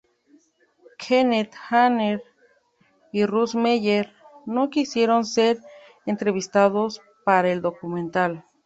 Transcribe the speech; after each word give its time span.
Kenneth 0.97 1.53
Anger 1.69 2.23
y 3.11 3.23
Russ 3.27 3.53
Meyer 3.53 4.11
no 4.47 4.71
quisieron 4.71 5.25
ser 5.25 5.59
entrevistados 6.07 7.01
para 7.23 7.51
el 7.51 7.61
documental. 7.61 8.43